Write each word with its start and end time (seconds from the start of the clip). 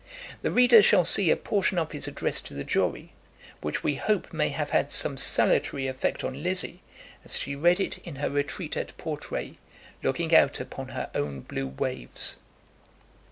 The 0.41 0.49
reader 0.49 0.81
shall 0.81 1.05
see 1.05 1.29
a 1.29 1.37
portion 1.37 1.77
of 1.77 1.91
his 1.91 2.07
address 2.07 2.41
to 2.41 2.55
the 2.55 2.63
jury, 2.63 3.11
which 3.61 3.83
we 3.83 3.97
hope 3.97 4.33
may 4.33 4.49
have 4.49 4.71
had 4.71 4.91
some 4.91 5.15
salutary 5.15 5.85
effect 5.85 6.23
on 6.23 6.41
Lizzie, 6.41 6.81
as 7.23 7.37
she 7.37 7.55
read 7.55 7.79
it 7.79 7.99
in 7.99 8.15
her 8.15 8.31
retreat 8.31 8.75
at 8.75 8.97
Portray, 8.97 9.59
looking 10.01 10.33
out 10.33 10.59
upon 10.59 10.87
her 10.87 11.11
own 11.13 11.41
blue 11.41 11.67
waves. 11.67 12.37